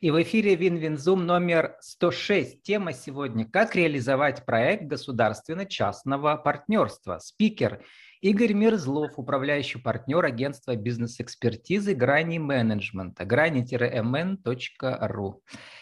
[0.00, 2.62] И в эфире WinWinZoom номер 106.
[2.62, 7.18] Тема сегодня «Как реализовать проект государственно-частного партнерства».
[7.18, 7.84] Спикер
[8.20, 13.74] Игорь Мерзлов, управляющий партнер агентства бизнес-экспертизы «Грани менеджмента» grani-mn.ru.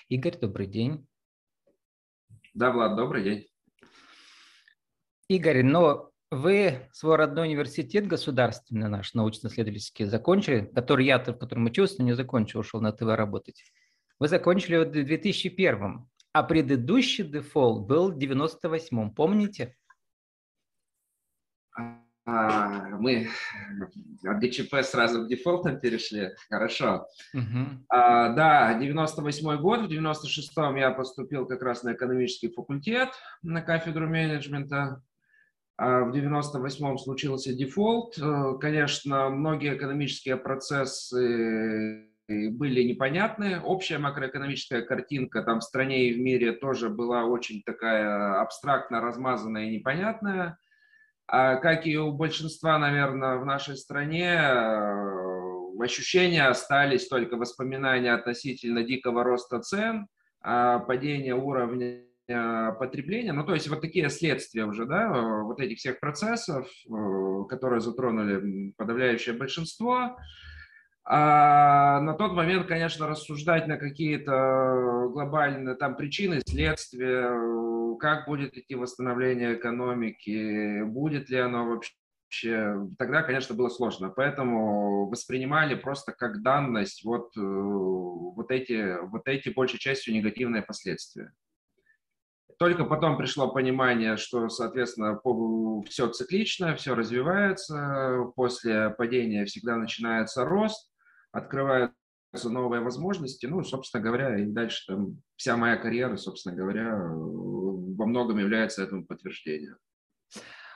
[0.09, 1.07] Игорь, добрый день.
[2.55, 3.47] Да, Влад, добрый день.
[5.29, 11.97] Игорь, но вы свой родной университет государственный наш, научно-исследовательский, закончили, который я, в котором учился,
[11.99, 13.63] но не закончил, ушел на ТВ работать.
[14.19, 19.77] Вы закончили в 2001, а предыдущий дефолт был в 98 помните?
[22.29, 23.29] А, мы
[24.25, 26.31] от ГЧП сразу к дефолтам перешли.
[26.51, 27.07] Хорошо.
[27.33, 27.87] Угу.
[27.89, 29.83] А, да, 98 год.
[29.83, 33.11] В 96-м я поступил как раз на экономический факультет
[33.43, 35.03] на кафедру менеджмента.
[35.77, 38.19] А в 98-м случился дефолт.
[38.19, 43.61] Э, конечно, многие экономические процессы были непонятны.
[43.61, 49.67] Общая макроэкономическая картинка там в стране и в мире тоже была очень такая абстрактно размазанная
[49.67, 50.59] и непонятная.
[51.29, 58.83] А как и у большинства, наверное, в нашей стране, э, ощущения остались только воспоминания относительно
[58.83, 60.07] дикого роста цен,
[60.41, 65.09] а падения уровня потребления, ну то есть вот такие следствия уже, да,
[65.43, 70.17] вот этих всех процессов, э, которые затронули подавляющее большинство,
[71.09, 78.75] а на тот момент, конечно, рассуждать на какие-то глобальные там причины, следствия, как будет идти
[78.75, 84.09] восстановление экономики, будет ли оно вообще, тогда, конечно, было сложно.
[84.09, 91.33] Поэтому воспринимали просто как данность вот, э, вот, эти, вот эти большей частью негативные последствия.
[92.59, 95.21] Только потом пришло понимание, что, соответственно,
[95.89, 100.91] все циклично, все развивается, после падения всегда начинается рост,
[101.37, 101.95] открываются
[102.45, 103.47] новые возможности.
[103.47, 109.07] Ну, собственно говоря, и дальше там вся моя карьера, собственно говоря, во многом является этому
[109.07, 109.77] подтверждением.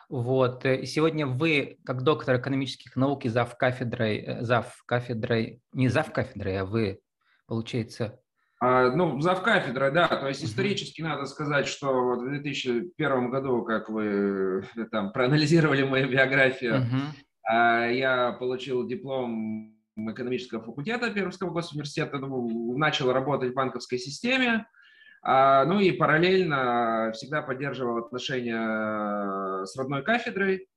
[0.09, 0.65] Вот.
[0.65, 6.13] Э, сегодня вы, как доктор экономических наук и зав кафедрой, э, зав кафедрой, не зав
[6.13, 7.01] кафедрой, а вы,
[7.47, 8.19] получается...
[8.63, 10.09] А, ну, зав кафедрой, да.
[10.09, 16.11] То есть исторически надо сказать, что в 2001 году, как вы э, там проанализировали мою
[16.11, 16.87] биографию,
[17.49, 17.95] uh-huh.
[17.95, 24.67] я получил диплом экономического факультета Пермского госуниверситета, ну, начал работать в банковской системе,
[25.23, 30.69] а, ну и параллельно всегда поддерживал отношения с родной кафедрой,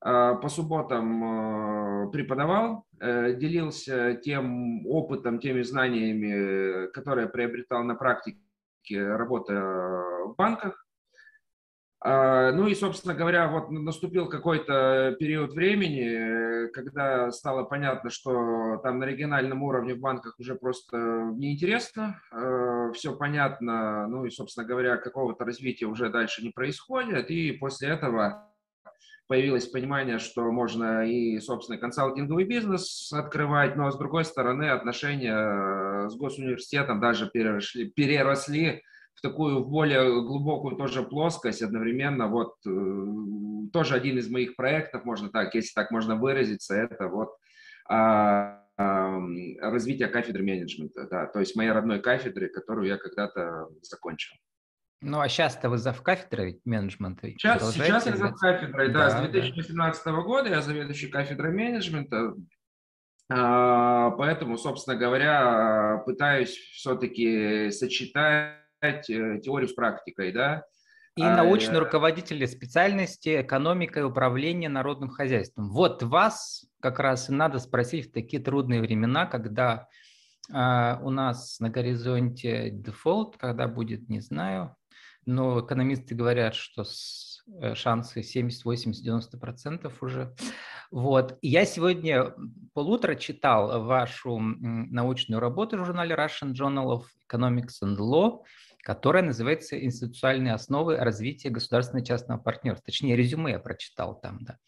[0.00, 8.40] а, по субботам а, преподавал, э, делился тем опытом, теми знаниями, которые приобретал на практике,
[8.90, 10.81] работая в банках.
[12.04, 18.98] А, ну и, собственно говоря, вот наступил какой-то период времени, когда стало понятно, что там
[18.98, 24.96] на региональном уровне в банках уже просто неинтересно, а, все понятно, ну и, собственно говоря,
[24.96, 28.48] какого-то развития уже дальше не происходит, и после этого
[29.28, 36.16] появилось понимание, что можно и собственный консалтинговый бизнес открывать, но с другой стороны отношения с
[36.16, 38.82] госуниверситетом даже переросли, переросли
[39.14, 42.28] в такую более глубокую тоже плоскость одновременно.
[42.28, 47.30] Вот э, тоже один из моих проектов, можно так, если так можно выразиться, это вот
[47.88, 49.18] а, а,
[49.60, 54.34] развитие кафедры менеджмента, да, то есть моей родной кафедры, которую я когда-то закончил.
[55.00, 57.28] Ну, а сейчас-то вы зав кафедрой менеджмента?
[57.28, 60.12] Сейчас, сейчас я зав кафедрой, да, да, с 2018 да.
[60.12, 62.34] года я заведующий кафедрой менеджмента,
[63.28, 70.64] а, поэтому, собственно говоря, пытаюсь все-таки сочетать теорию с практикой, да.
[71.16, 75.70] И а, научный а, руководитель специальности экономика и управление народным хозяйством.
[75.70, 79.88] Вот вас как раз и надо спросить в такие трудные времена, когда
[80.50, 84.74] а, у нас на горизонте дефолт, когда будет, не знаю,
[85.26, 86.84] но экономисты говорят, что
[87.60, 90.34] э, шансы 70, 80, 90 процентов уже.
[90.90, 91.38] Вот.
[91.42, 92.34] я сегодня
[92.74, 98.40] полутора читал вашу научную работу в журнале Russian Journal of Economics and Law,
[98.82, 102.84] которая называется «Институциональные основы развития государственного частного партнерства».
[102.86, 104.58] Точнее, резюме я прочитал там, да.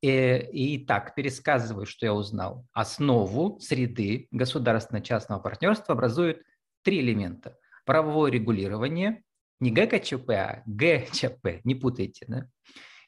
[0.00, 0.08] И,
[0.52, 2.64] и так, пересказываю, что я узнал.
[2.72, 6.42] Основу среды государственно-частного партнерства образуют
[6.82, 7.56] три элемента.
[7.84, 9.22] Правовое регулирование,
[9.60, 12.48] не ГКЧП, а ГЧП, не путайте, да?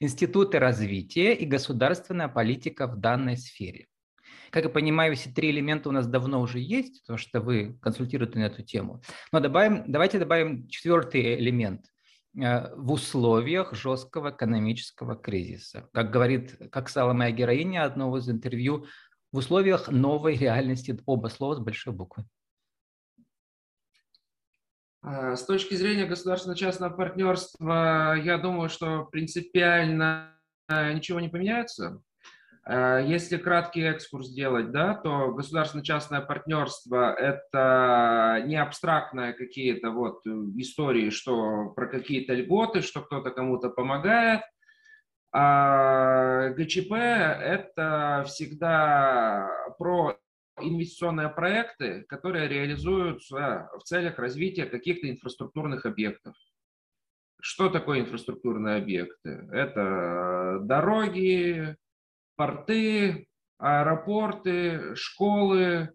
[0.01, 3.87] институты развития и государственная политика в данной сфере.
[4.51, 8.39] Как я понимаю, все три элемента у нас давно уже есть, потому что вы консультируете
[8.39, 9.03] на эту тему.
[9.33, 11.87] Но добавим, давайте добавим четвертый элемент
[12.37, 15.89] э, в условиях жесткого экономического кризиса.
[15.93, 18.87] Как говорит, как стала моя героиня одного из интервью,
[19.33, 22.25] в условиях новой реальности, оба слова с большой буквы.
[25.03, 30.37] А, с точки зрения государственно-частного партнерства, я думаю, что принципиально
[30.69, 32.03] ничего не поменяется.
[32.63, 41.11] А, если краткий экскурс делать, да, то государственно-частное партнерство– это не абстрактные какие-то вот истории,
[41.11, 44.43] что про какие-то льготы, что кто-то кому-то помогает.
[45.33, 49.49] А ГЧП– это всегда
[49.79, 50.19] про
[50.61, 56.35] инвестиционные проекты, которые реализуются в целях развития каких-то инфраструктурных объектов.
[57.41, 59.49] Что такое инфраструктурные объекты?
[59.51, 61.77] Это дороги,
[62.41, 63.27] порты,
[63.59, 65.91] аэропорты, школы,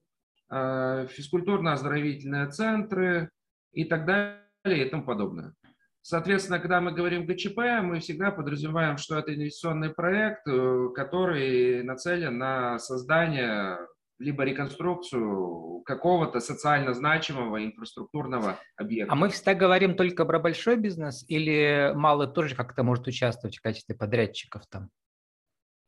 [0.51, 3.31] э, физкультурно-оздоровительные центры
[3.73, 5.55] и так далее и тому подобное.
[6.03, 12.37] Соответственно, когда мы говорим ГЧП, мы всегда подразумеваем, что это инвестиционный проект, э, который нацелен
[12.37, 13.79] на создание
[14.19, 19.11] либо реконструкцию какого-то социально значимого инфраструктурного объекта.
[19.11, 23.61] А мы всегда говорим только про большой бизнес или малый тоже как-то может участвовать в
[23.63, 24.91] качестве подрядчиков там?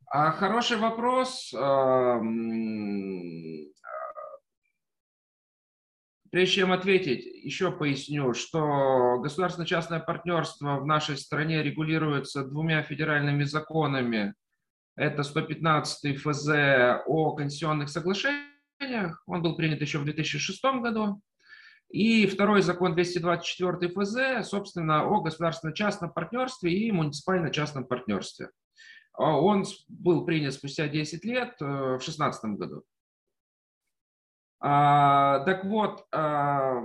[0.10, 1.52] А, хороший вопрос.
[6.30, 14.34] Прежде чем ответить, еще поясню, что государственно-частное партнерство в нашей стране регулируется двумя федеральными законами–
[14.98, 16.48] это 115 ФЗ
[17.06, 19.22] о конституционных соглашениях.
[19.28, 21.22] Он был принят еще в 2006 году.
[21.90, 28.50] И второй закон 224 ФЗ, собственно, о государственно-частном партнерстве и муниципально-частном партнерстве.
[29.18, 32.84] А он был принят спустя 10 лет, э, в 2016 году.
[34.60, 36.82] А, так вот, а,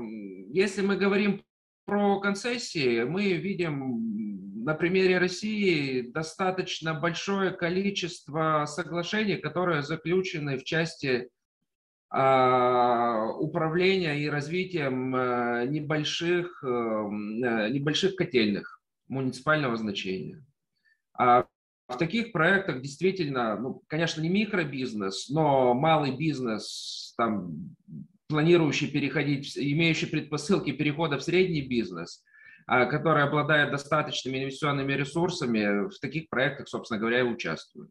[0.49, 1.43] если мы говорим
[1.85, 11.29] про концессии, мы видим на примере России достаточно большое количество соглашений, которые заключены в части
[13.41, 20.45] управления и развитием э, небольших, э, небольших котельных муниципального значения.
[21.93, 27.77] В таких проектах действительно, ну, конечно, не микробизнес, но малый бизнес, там,
[28.29, 32.25] планирующий переходить, имеющий предпосылки перехода в средний бизнес–
[32.67, 37.91] а, которые обладают достаточными инвестиционными ресурсами, в таких проектах, собственно говоря, и участвуют.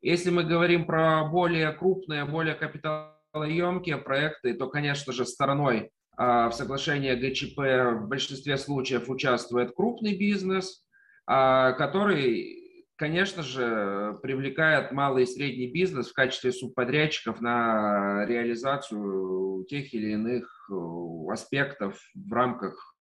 [0.00, 6.54] Если мы говорим про более крупные, более капиталоемкие проекты, то, конечно же, стороной а, в
[6.54, 7.58] соглашении ГЧП
[8.00, 10.84] в большинстве случаев участвует крупный бизнес,
[11.26, 12.65] а, который,
[12.96, 20.68] конечно же, привлекает малый и средний бизнес в качестве субподрядчиков на реализацию тех или иных
[20.70, 22.96] э, аспектов в рамках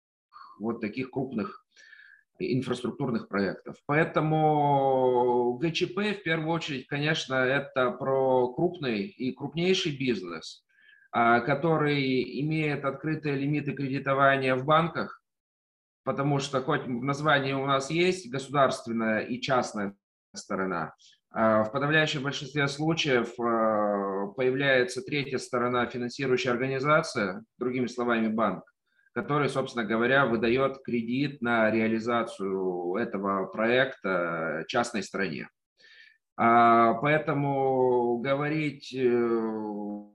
[0.60, 1.63] вот таких крупных
[2.40, 3.75] инфраструктурных проектов.
[3.86, 10.63] Поэтому ГЧП в первую очередь, конечно, это про крупный и крупнейший бизнес,
[11.12, 15.23] а, который имеет открытые лимиты кредитования в банках,
[16.03, 19.95] потому что хоть в названии у нас есть государственная и частная
[20.35, 20.94] сторона,
[21.31, 28.63] а, в подавляющем большинстве случаев а, появляется третья сторона, финансирующая организация, другими словами банк
[29.13, 35.50] который, собственно говоря, выдает кредит на реализацию этого проекта частной стране.
[36.35, 40.09] А, поэтому говорить, э,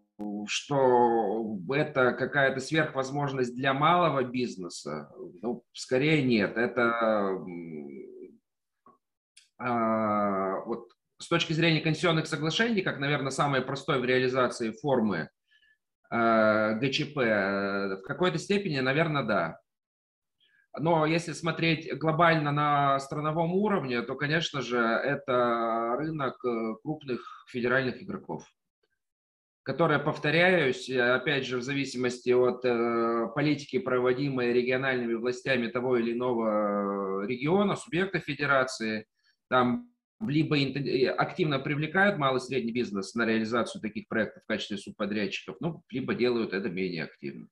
[0.47, 5.11] что это какая-то сверхвозможность для малого бизнеса,
[5.43, 6.57] ну, скорее нет.
[6.57, 7.39] Это
[9.59, 10.89] а, вот
[11.19, 15.31] с точки зрения конституционных соглашений, как, наверное, самой простой в реализации формы
[16.11, 17.19] Э, ГЧП?
[17.19, 19.61] Э, в какой-то степени, наверное, да.
[20.79, 28.03] Но если смотреть глобально на страновом уровне, то, конечно же, это рынок э, крупных федеральных
[28.03, 28.47] игроков,
[29.69, 32.63] которые, повторяюсь, опять же, в зависимости от
[33.35, 39.05] политики, проводимой региональными властями того или иного региона, субъекта федерации,
[39.51, 39.91] там
[40.27, 40.57] либо
[41.19, 46.15] активно привлекают малый и средний бизнес на реализацию таких проектов в качестве субподрядчиков, ну, либо
[46.15, 47.49] делают это менее активно.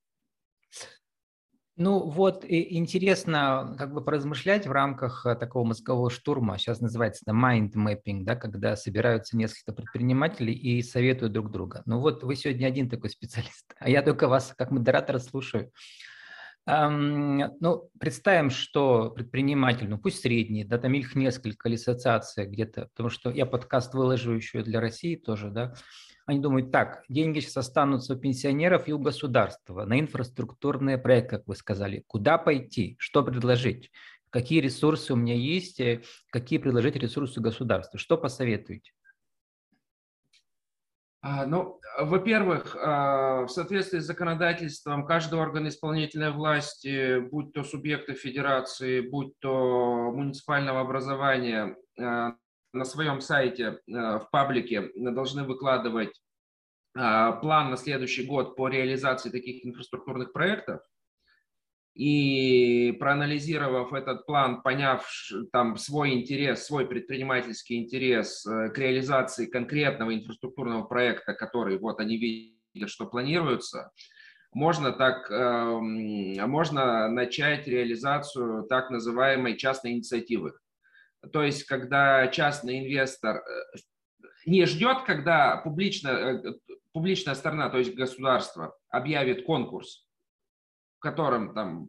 [1.79, 7.37] Ну вот интересно как бы поразмышлять в рамках э, такого мозгового штурма, сейчас называется это
[7.37, 11.83] mind mapping, да, когда собираются несколько предпринимателей и советуют друг друга.
[11.85, 15.71] Ну вот вы сегодня один такой специалист, а я только вас как модератора слушаю.
[16.69, 23.09] Ну, представим, что предприниматель, ну пусть средний, да, там их несколько или ассоциация где-то, потому
[23.09, 25.75] что я подкаст выложу еще для России тоже, да,
[26.27, 31.47] они думают, так, деньги сейчас останутся у пенсионеров и у государства на инфраструктурные проекты, как
[31.47, 32.03] вы сказали.
[32.09, 32.97] Куда пойти?
[32.99, 33.93] Что предложить?
[34.31, 35.81] Какие ресурсы у меня есть?
[35.81, 37.99] Э, какие предложить ресурсы государства?
[37.99, 38.93] Что посоветуете?
[41.23, 48.15] А, ну, во-первых, а, в соответствии с законодательством, каждый орган исполнительной власти, будь то субъекты
[48.15, 52.35] федерации, будь то муниципального образования, а,
[52.77, 56.21] на своем сайте в паблике должны выкладывать
[56.93, 60.81] план на следующий год по реализации таких инфраструктурных проектов–
[61.97, 65.09] и проанализировав этот план, поняв
[65.51, 72.19] там свой интерес, свой предпринимательский интерес э, к реализации конкретного инфраструктурного проекта, который вот они
[72.19, 73.93] видят, что планируется,
[74.53, 80.53] можно так, можно начать реализацию так называемой частной инициативы.
[81.33, 83.79] То есть, когда частный инвестор э,
[84.47, 86.43] не ждет, когда публично, э,
[86.93, 90.07] публичная сторона, то есть государство, объявит конкурс,
[90.99, 91.89] в котором там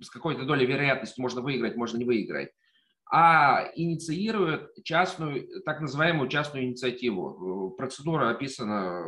[0.00, 2.50] с какой-то долей вероятности можно выиграть, можно не выиграть,
[3.10, 7.70] а инициирует частную, так называемую частную инициативу.
[7.76, 9.04] Процедура описана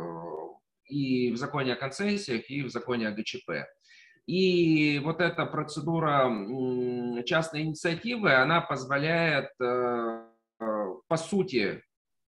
[0.87, 3.49] и в законе о концессиях, и в законе о ГЧП.
[4.27, 6.31] И вот эта процедура
[7.25, 10.25] частной инициативы, она позволяет, э,
[11.07, 11.83] по сути,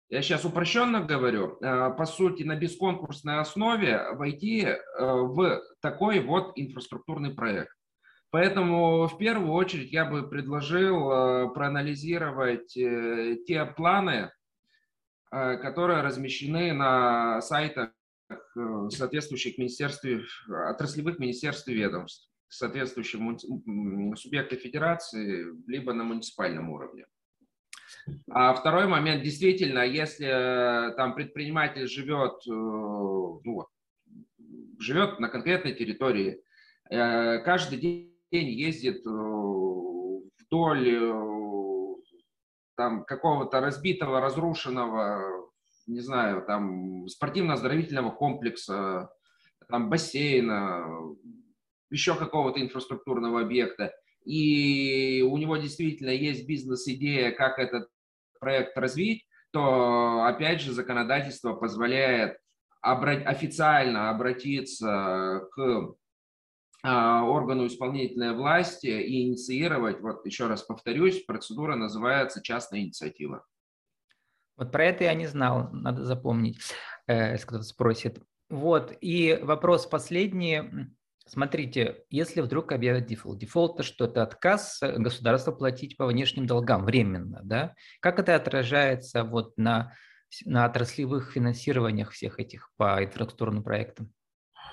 [0.10, 6.52] я сейчас упрощенно говорю, э, по сути, на бесконкурсной основе войти э, в такой вот
[6.56, 7.74] инфраструктурный проект.
[8.30, 14.32] Поэтому в первую очередь я бы предложил проанализировать те планы,
[15.32, 17.92] которые размещены на сайтах
[18.90, 20.06] соответствующих министерств,
[20.50, 23.20] отраслевых министерств и ведомств, соответствующих
[24.16, 27.06] субъектов федерации, либо на муниципальном уровне.
[28.30, 33.66] А второй момент, действительно, если э, там предприниматель живет, э, ну,
[34.80, 36.42] живет на конкретной территории,
[36.90, 39.06] э, каждый день ездит
[40.40, 41.14] вдоль
[42.76, 45.47] там какого-то разбитого, разрушенного,
[45.88, 49.10] не знаю, там спортивно-оздоровительного комплекса,
[49.70, 50.86] там бассейна,
[51.90, 53.94] еще какого-то инфраструктурного объекта,
[54.26, 57.90] и у него действительно есть бизнес-идея, как этот
[58.40, 62.38] проект развить, то, опять же, законодательство позволяет
[62.86, 65.96] обра- официально обратиться к
[66.84, 73.46] а, органу исполнительной власти и инициировать, вот еще раз повторюсь, процедура называется частная инициатива.
[74.58, 76.60] Вот про это я не знал, надо запомнить,
[77.08, 78.20] э, если кто-то спросит.
[78.50, 80.62] Вот, и вопрос последний.
[81.28, 84.06] Смотрите, если вдруг объявят дефолт, дефолт это что?
[84.06, 87.76] Это отказ государства платить по внешним долгам временно, да?
[88.00, 89.94] Как это отражается вот на,
[90.46, 94.12] на отраслевых финансированиях всех этих по инфраструктурным проектам?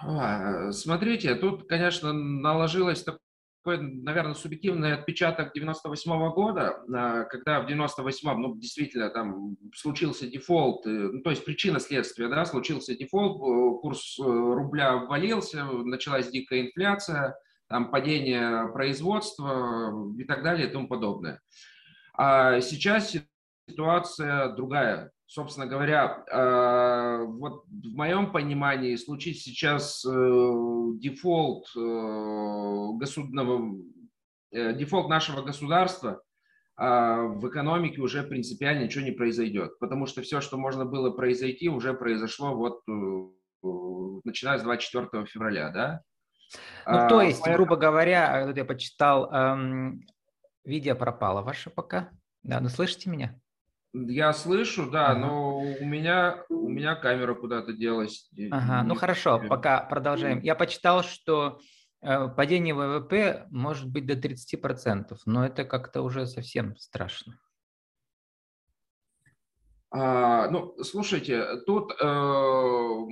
[0.03, 3.19] А, смотрите, тут, конечно, наложилось такое
[3.65, 10.27] такой, наверное, субъективный отпечаток 98 -го года, а, когда в 98-м, ну, действительно, там случился
[10.27, 15.65] дефолт, э, ну, то есть причина следствия, да, случился дефолт, э, курс э, рубля обвалился,
[15.65, 17.37] началась дикая инфляция,
[17.69, 21.41] там падение производства и так далее и тому подобное.
[22.17, 23.17] А сейчас
[23.67, 30.11] ситуация другая собственно говоря, э, вот в моем понимании случись сейчас э,
[31.01, 33.75] дефолт, э, государственного,
[34.53, 36.23] дефолт нашего государства
[36.77, 41.93] в экономике уже принципиально ничего не произойдет, потому что все, что можно было произойти, уже
[41.93, 42.81] произошло вот
[44.25, 46.03] начиная с 24 февраля, да?
[46.87, 47.67] Ну, то есть, Поэтому...
[47.67, 50.07] грубо говоря, я почитал, эм,
[50.65, 52.11] видео пропало ваше пока.
[52.43, 53.41] Да, ну слышите меня?
[53.95, 55.21] Я слышу, да, ага.
[55.21, 58.29] но у меня, у меня камера куда-то делась.
[58.51, 60.41] Ага, ну хорошо, пока продолжаем.
[60.41, 61.61] Я почитал, что
[62.03, 67.39] э, падение ВВП может быть до 30%, но это как-то уже совсем страшно.
[69.93, 73.07] А, ну, слушайте, тут э,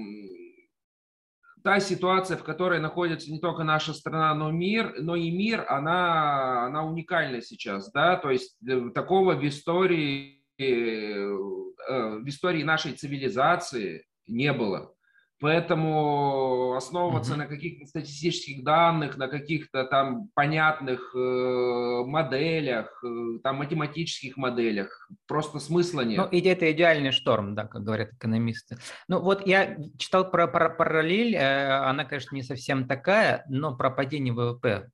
[1.62, 6.67] та ситуация, в которой находится не только наша страна, но мир, но и мир, она,
[6.67, 14.52] она уникальна сейчас, да, то есть э, такого в истории в истории нашей цивилизации не
[14.52, 14.95] было.
[15.42, 17.37] Поэтому основываться mm-hmm.
[17.37, 25.59] на каких-то статистических данных, на каких-то там понятных э, моделях, э, там математических моделях просто
[25.59, 26.19] смысла нет.
[26.19, 28.78] Ну, и это идеальный шторм, да, как говорят экономисты.
[29.09, 33.90] Ну, вот я читал про, про параллель, э, она, конечно, не совсем такая, но про
[33.90, 34.90] падение ВВП.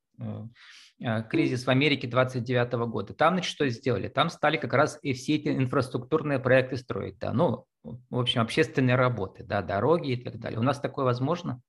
[1.00, 3.14] Э, кризис в Америке 29 года.
[3.14, 4.08] Там, значит, что сделали?
[4.08, 8.96] Там стали как раз и все эти инфраструктурные проекты строить, да, ну, в общем, общественные
[8.96, 10.58] работы, да, дороги и так далее.
[10.58, 11.60] У нас такое возможно?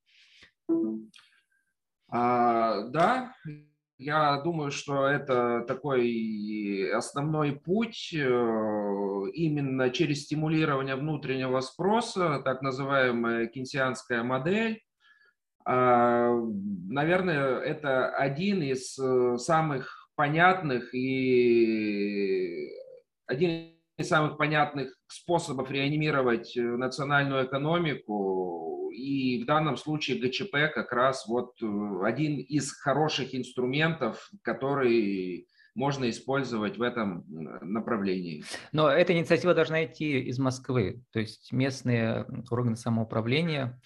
[2.12, 3.36] А, да,
[4.00, 8.18] я думаю, что это такой основной путь э,
[9.34, 14.82] именно через стимулирование внутреннего спроса, так называемая кинсианская модель.
[15.72, 16.32] А,
[16.88, 22.72] наверное, это один из э, самых понятных и
[23.28, 28.90] один из самых понятных способов реанимировать э, национальную экономику.
[28.96, 36.10] И в данном случае ГЧП как раз вот э, один из хороших инструментов, который можно
[36.10, 37.26] использовать в этом
[37.62, 38.44] направлении.
[38.72, 43.80] Но эта инициатива должна идти из Москвы, то есть местные органы самоуправления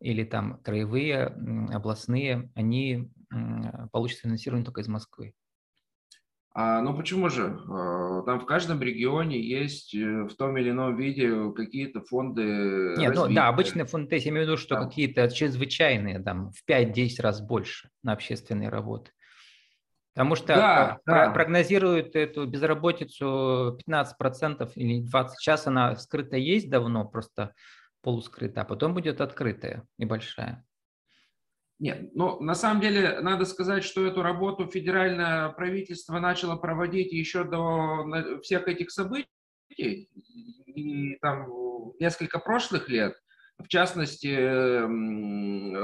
[0.00, 1.26] или там краевые,
[1.72, 3.10] областные, они
[3.92, 5.34] получат финансирование только из Москвы.
[6.54, 7.60] А, ну почему же?
[7.68, 12.42] А, там в каждом регионе есть э, в том или ином виде какие-то фонды
[12.96, 13.28] Нет, развития.
[13.28, 14.84] ну да, обычные фонды, я имею в виду, что да.
[14.86, 19.12] какие-то чрезвычайные, там, в 5-10 раз больше на общественные работы.
[20.14, 21.30] Потому что да, про- да.
[21.30, 25.28] прогнозируют эту безработицу 15% или 20%.
[25.38, 27.54] Сейчас она скрыта есть давно, просто
[28.02, 30.64] полускрыта, а потом будет открытая, небольшая.
[31.78, 37.44] Нет, ну на самом деле надо сказать, что эту работу федеральное правительство начало проводить еще
[37.44, 39.28] до всех этих событий,
[40.66, 41.46] и там
[42.00, 43.14] несколько прошлых лет,
[43.58, 44.28] в частности,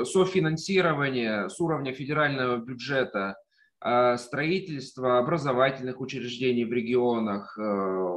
[0.04, 3.36] софинансирование с уровня федерального бюджета
[3.80, 8.16] а, строительства образовательных учреждений в регионах, э,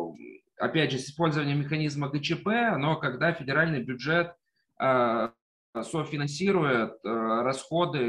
[0.58, 2.48] опять же, с использованием механизма ГЧП,
[2.78, 4.34] но когда федеральный бюджет
[4.80, 5.34] а,
[5.84, 7.10] софинансирует э,
[7.44, 8.00] расходы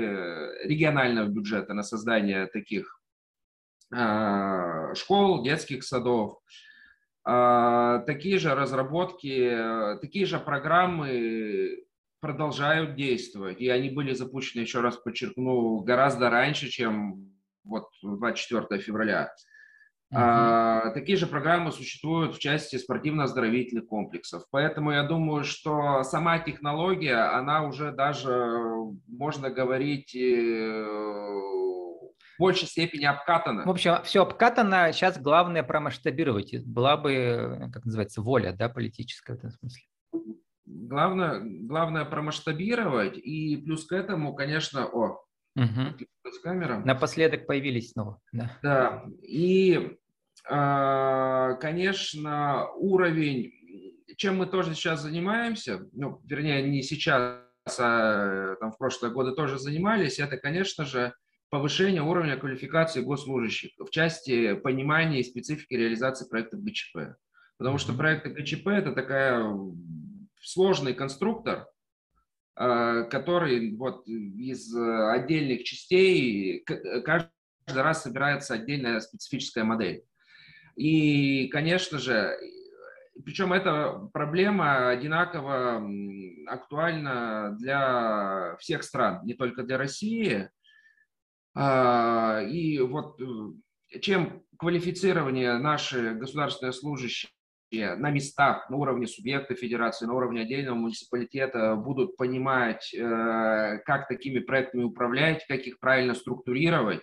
[0.65, 3.01] регионального бюджета на создание таких
[3.95, 6.39] а, школ, детских садов.
[7.25, 11.85] А, такие же разработки, такие же программы
[12.21, 13.61] продолжают действовать.
[13.61, 17.33] И они были запущены, еще раз подчеркну, гораздо раньше, чем
[17.65, 19.33] вот 24 февраля.
[20.11, 24.45] А, такие же программы существуют в части спортивно-оздоровительных комплексов.
[24.51, 28.59] Поэтому я думаю, что сама технология, она уже даже,
[29.07, 30.85] можно говорить, э,
[32.39, 33.65] в большей степени обкатана.
[33.65, 36.65] В общем, все обкатано, сейчас главное промасштабировать.
[36.65, 39.83] Была бы, как называется, воля да, политическая в этом смысле.
[40.65, 45.23] Главное, главное промасштабировать, и плюс к этому, конечно, о,
[45.59, 46.07] Угу.
[46.43, 46.79] Камера.
[46.85, 48.21] Напоследок появились снова.
[48.33, 49.05] Да, да.
[49.23, 49.97] и,
[50.49, 53.53] а, конечно, уровень,
[54.17, 57.43] чем мы тоже сейчас занимаемся, ну, вернее, не сейчас,
[57.79, 61.13] а там, в прошлые годы тоже занимались, это, конечно же,
[61.51, 67.17] повышение уровня квалификации госслужащих в части понимания и специфики реализации проектов ГЧП.
[67.57, 69.45] Потому что проекты ГЧП– это такая
[70.41, 71.67] сложный конструктор,
[72.59, 76.65] который вот из отдельных частей
[77.05, 77.31] каждый
[77.69, 80.03] раз собирается отдельная специфическая модель.
[80.75, 82.37] И, конечно же,
[83.25, 85.83] причем эта проблема одинаково
[86.47, 90.51] актуальна для всех стран, не только для России.
[91.55, 97.33] А, и вот э, чем квалифицирование наши государственные служащие
[97.71, 104.39] на местах, на уровне субъекта федерации, на уровне отдельного муниципалитета будут понимать, э, как такими
[104.39, 107.03] проектами управлять, как их правильно структурировать,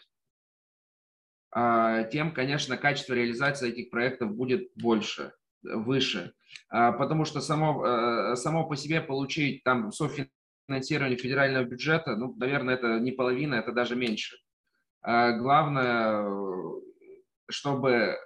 [1.57, 5.31] а, тем, конечно, качество реализации этих проектов будет больше,
[5.63, 6.33] выше.
[6.67, 12.75] А, потому что само, э, само по себе получить там софинансирование федерального бюджета, ну, наверное,
[12.75, 14.35] это не половина, это даже меньше.
[15.01, 16.27] А, главное,
[17.49, 18.17] чтобы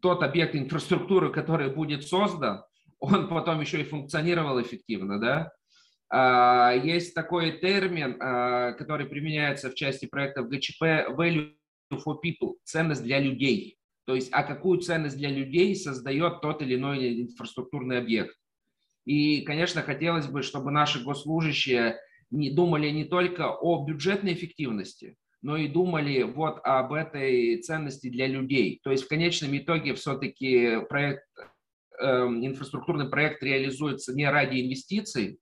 [0.00, 2.64] тот объект инфраструктуры, который будет создан,
[2.98, 5.52] он потом еще и функционировал эффективно, да.
[6.10, 10.82] А, есть такой термин, а, который применяется в части проектов ГЧП
[11.16, 11.54] value
[11.92, 13.78] for people, ценность для людей.
[14.06, 18.36] То есть, а какую ценность для людей создает тот или иной инфраструктурный объект.
[19.06, 21.98] И, конечно, хотелось бы, чтобы наши госслужащие
[22.30, 28.26] не думали не только о бюджетной эффективности, но и думали вот об этой ценности для
[28.26, 28.80] людей.
[28.82, 31.22] То есть в конечном итоге все-таки проект,
[32.00, 35.38] э, инфраструктурный проект реализуется не ради инвестиций,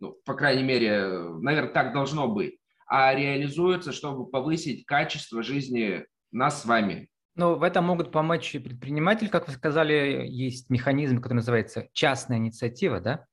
[0.00, 6.62] ну, по крайней мере, наверное, так должно быть, а реализуется, чтобы повысить качество жизни нас
[6.62, 7.08] с вами.
[7.36, 12.38] Ну, в этом могут помочь и предприниматель, как вы сказали, есть механизм, который называется частная
[12.38, 13.26] инициатива, да?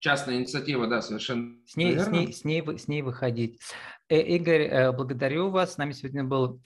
[0.00, 2.04] Частная инициатива, да, совершенно с ней, верно.
[2.04, 3.60] С ней, с ней, с ней выходить.
[4.08, 5.74] Э, Игорь, э, благодарю вас.
[5.74, 6.60] С нами сегодня был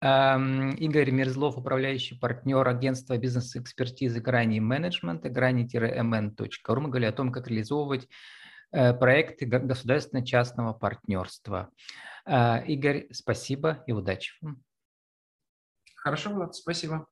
[0.00, 6.80] эм, Игорь Мерзлов, управляющий партнер агентства бизнес-экспертизы Грани менеджмента, грани-mn.ru.
[6.80, 8.08] Мы говорили о том, как реализовывать
[8.72, 11.70] э, проекты государственно-частного партнерства.
[12.24, 14.62] Игорь, спасибо и удачи вам.
[15.96, 17.08] Хорошо, Влад, спасибо.